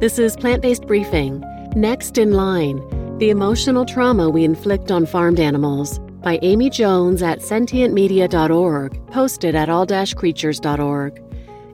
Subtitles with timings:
[0.00, 1.42] This is Plant Based Briefing.
[1.74, 7.40] Next in line The Emotional Trauma We Inflict on Farmed Animals by Amy Jones at
[7.40, 11.20] sentientmedia.org, posted at all creatures.org.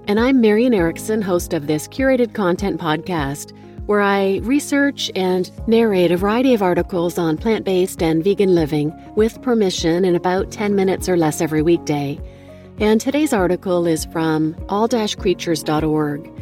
[0.08, 6.10] And I'm Marian Erickson, host of this curated content podcast, where I research and narrate
[6.10, 10.74] a variety of articles on plant based and vegan living with permission in about 10
[10.74, 12.18] minutes or less every weekday.
[12.80, 16.33] And today's article is from all creatures.org.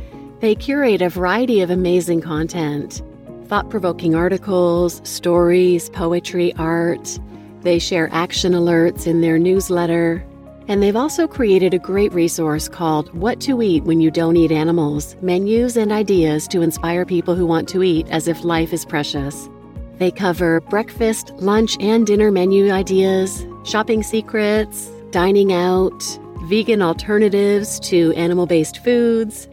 [0.42, 3.00] They curate a variety of amazing content
[3.46, 7.20] thought provoking articles, stories, poetry, art.
[7.60, 10.24] They share action alerts in their newsletter.
[10.66, 14.50] And they've also created a great resource called What to Eat When You Don't Eat
[14.50, 18.84] Animals menus and ideas to inspire people who want to eat as if life is
[18.84, 19.48] precious.
[19.98, 26.02] They cover breakfast, lunch, and dinner menu ideas, shopping secrets, dining out,
[26.46, 29.46] vegan alternatives to animal based foods,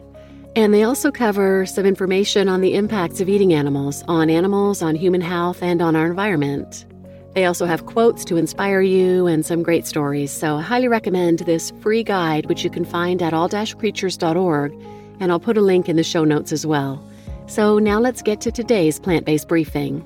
[0.56, 4.94] and they also cover some information on the impacts of eating animals on animals, on
[4.94, 6.86] human health, and on our environment.
[7.34, 11.40] They also have quotes to inspire you and some great stories, so I highly recommend
[11.40, 14.72] this free guide, which you can find at all-creatures.org,
[15.20, 17.04] and I'll put a link in the show notes as well.
[17.46, 20.04] So now let's get to today's plant based briefing.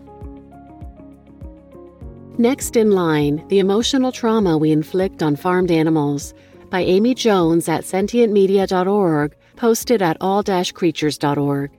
[2.36, 6.34] Next in line, the emotional trauma we inflict on farmed animals
[6.68, 11.70] by Amy Jones at sentientmedia.org, posted at all-creatures.org.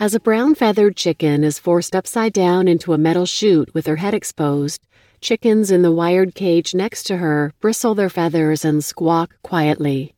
[0.00, 3.96] As a brown feathered chicken is forced upside down into a metal chute with her
[3.96, 4.80] head exposed,
[5.20, 10.14] chickens in the wired cage next to her bristle their feathers and squawk quietly.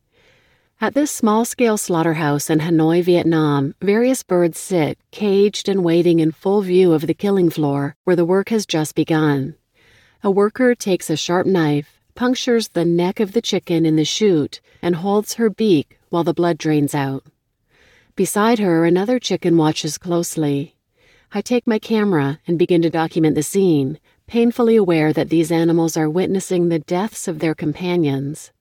[0.80, 6.30] At this small scale slaughterhouse in Hanoi, Vietnam, various birds sit, caged and waiting in
[6.30, 9.56] full view of the killing floor where the work has just begun.
[10.22, 14.60] A worker takes a sharp knife, punctures the neck of the chicken in the chute,
[14.80, 17.24] and holds her beak while the blood drains out.
[18.14, 20.76] Beside her, another chicken watches closely.
[21.32, 25.96] I take my camera and begin to document the scene, painfully aware that these animals
[25.96, 28.52] are witnessing the deaths of their companions.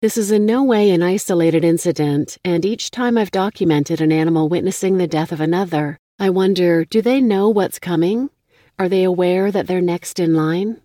[0.00, 4.48] This is in no way an isolated incident, and each time I've documented an animal
[4.48, 8.30] witnessing the death of another, I wonder do they know what's coming?
[8.78, 10.80] Are they aware that they're next in line?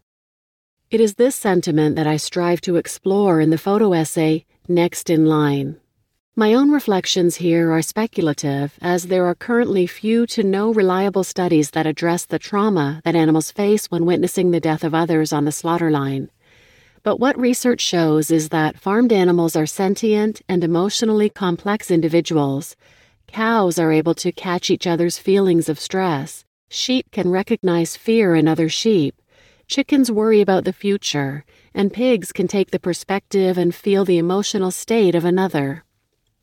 [0.90, 5.26] It is this sentiment that I strive to explore in the photo essay Next in
[5.26, 5.80] Line.
[6.38, 11.70] My own reflections here are speculative, as there are currently few to no reliable studies
[11.72, 15.54] that address the trauma that animals face when witnessing the death of others on the
[15.54, 16.30] slaughter line.
[17.04, 22.76] But what research shows is that farmed animals are sentient and emotionally complex individuals.
[23.28, 26.44] Cows are able to catch each other's feelings of stress.
[26.70, 29.16] Sheep can recognize fear in other sheep.
[29.68, 34.72] Chickens worry about the future, and pigs can take the perspective and feel the emotional
[34.72, 35.85] state of another.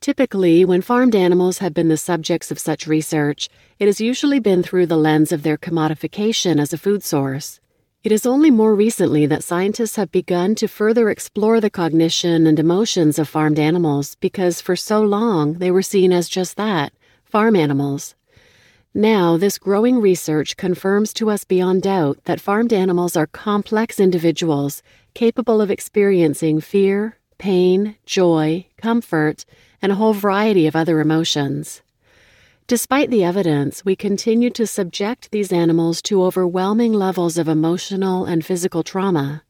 [0.02, 3.48] Typically, when farmed animals have been the subjects of such research,
[3.78, 7.60] it has usually been through the lens of their commodification as a food source.
[8.02, 12.58] It is only more recently that scientists have begun to further explore the cognition and
[12.58, 16.92] emotions of farmed animals because for so long they were seen as just that
[17.22, 18.16] farm animals.
[18.92, 24.82] Now, this growing research confirms to us beyond doubt that farmed animals are complex individuals
[25.14, 29.44] capable of experiencing fear, pain, joy, comfort,
[29.82, 31.82] and a whole variety of other emotions.
[32.68, 38.46] Despite the evidence, we continue to subject these animals to overwhelming levels of emotional and
[38.46, 39.42] physical trauma.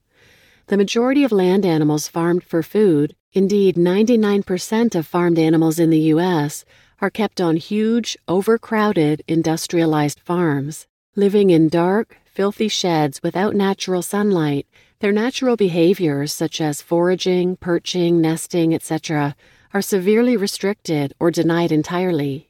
[0.67, 6.09] The majority of land animals farmed for food, indeed 99% of farmed animals in the
[6.15, 6.65] U.S.,
[7.01, 10.87] are kept on huge, overcrowded, industrialized farms.
[11.15, 14.67] Living in dark, filthy sheds without natural sunlight,
[15.01, 19.37] their natural behaviors, such as foraging, perching, nesting, etc.,
[19.75, 22.49] are severely restricted or denied entirely.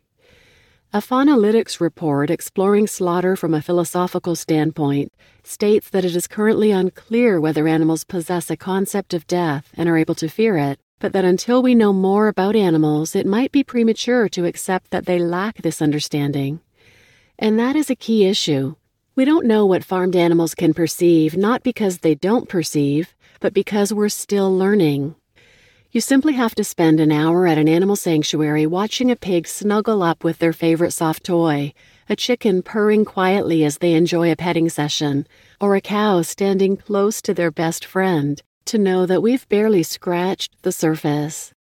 [0.95, 5.11] A Faunalytics report exploring slaughter from a philosophical standpoint
[5.43, 9.97] states that it is currently unclear whether animals possess a concept of death and are
[9.97, 13.65] able to fear it, but that until we know more about animals, it might be
[13.65, 16.61] premature to accept that they lack this understanding.
[17.39, 18.77] And that is a key issue.
[19.17, 23.95] We don't know what farmed animals can perceive, not because they don't perceive, but because
[23.95, 25.15] we're still learning.
[25.95, 30.03] You simply have to spend an hour at an animal sanctuary watching a pig snuggle
[30.03, 31.75] up with their favorite soft toy,
[32.09, 35.27] a chicken purring quietly as they enjoy a petting session,
[35.61, 40.63] or a cow standing close to their best friend, to know that we've barely scratched
[40.63, 41.53] the surface.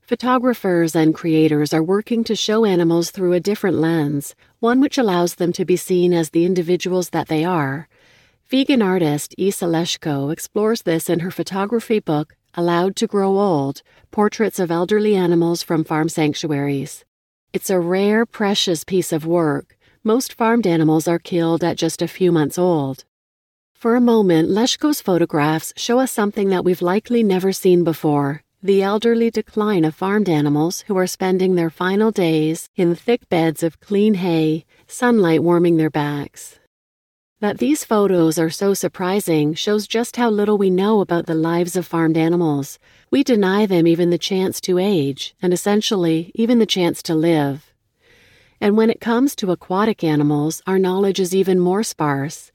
[0.00, 5.36] Photographers and creators are working to show animals through a different lens, one which allows
[5.36, 7.86] them to be seen as the individuals that they are.
[8.50, 14.58] Vegan artist Isa Leshko explores this in her photography book, Allowed to Grow Old Portraits
[14.58, 17.04] of Elderly Animals from Farm Sanctuaries.
[17.52, 19.76] It's a rare, precious piece of work.
[20.02, 23.04] Most farmed animals are killed at just a few months old.
[23.74, 28.82] For a moment, Leshko's photographs show us something that we've likely never seen before the
[28.82, 33.78] elderly decline of farmed animals who are spending their final days in thick beds of
[33.78, 36.57] clean hay, sunlight warming their backs.
[37.40, 41.76] That these photos are so surprising shows just how little we know about the lives
[41.76, 42.80] of farmed animals.
[43.12, 47.72] We deny them even the chance to age, and essentially, even the chance to live.
[48.60, 52.50] And when it comes to aquatic animals, our knowledge is even more sparse.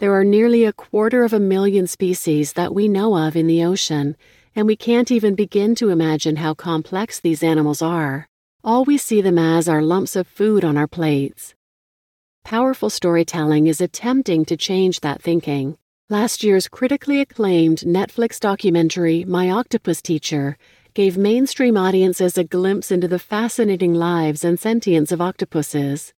[0.00, 3.64] There are nearly a quarter of a million species that we know of in the
[3.64, 4.18] ocean,
[4.54, 8.28] and we can't even begin to imagine how complex these animals are.
[8.62, 11.55] All we see them as are lumps of food on our plates.
[12.46, 15.76] Powerful storytelling is attempting to change that thinking.
[16.08, 20.56] Last year's critically acclaimed Netflix documentary, My Octopus Teacher,
[20.94, 26.14] gave mainstream audiences a glimpse into the fascinating lives and sentience of octopuses.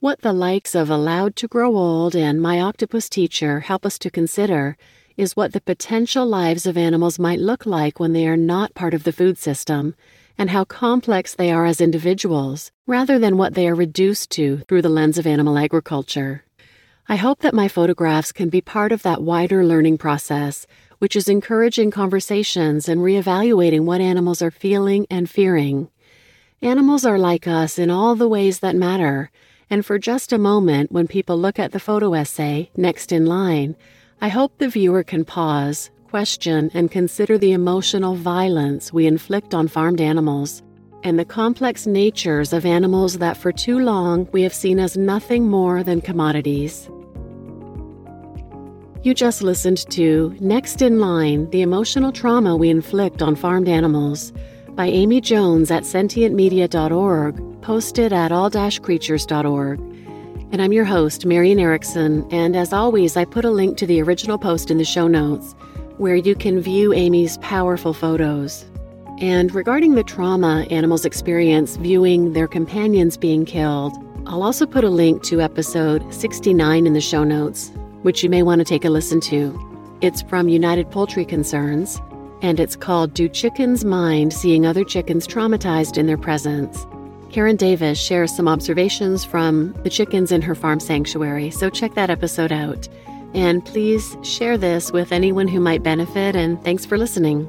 [0.00, 4.10] What the likes of Allowed to Grow Old and My Octopus Teacher help us to
[4.10, 4.76] consider
[5.16, 8.92] is what the potential lives of animals might look like when they are not part
[8.92, 9.94] of the food system
[10.38, 14.82] and how complex they are as individuals, rather than what they are reduced to through
[14.82, 16.44] the lens of animal agriculture.
[17.08, 20.66] I hope that my photographs can be part of that wider learning process,
[20.98, 25.88] which is encouraging conversations and reevaluating what animals are feeling and fearing.
[26.62, 29.30] Animals are like us in all the ways that matter,
[29.70, 33.76] and for just a moment, when people look at the photo essay, next in line,
[34.20, 39.68] I hope the viewer can pause, question and consider the emotional violence we inflict on
[39.68, 40.62] farmed animals
[41.02, 45.46] and the complex natures of animals that for too long we have seen as nothing
[45.46, 46.88] more than commodities.
[49.02, 54.32] You just listened to Next in Line The Emotional Trauma We Inflict on Farmed Animals
[54.70, 59.80] by Amy Jones at sentientmedia.org, posted at all-creatures.org.
[60.50, 64.00] And I'm your host, Marian Erickson, and as always, I put a link to the
[64.00, 65.54] original post in the show notes
[65.98, 68.64] where you can view Amy's powerful photos.
[69.20, 73.92] And regarding the trauma animals experience viewing their companions being killed,
[74.26, 77.72] I'll also put a link to episode 69 in the show notes,
[78.02, 79.58] which you may want to take a listen to.
[80.00, 82.00] It's from United Poultry Concerns,
[82.42, 86.86] and it's called Do Chickens Mind Seeing Other Chickens Traumatized in Their Presence?
[87.32, 92.08] Karen Davis shares some observations from the chickens in her farm sanctuary, so check that
[92.08, 92.88] episode out.
[93.34, 97.48] And please share this with anyone who might benefit, and thanks for listening.